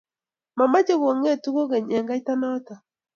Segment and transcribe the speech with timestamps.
[0.57, 2.73] Mameche kung'etu kukeny eng' kaita noto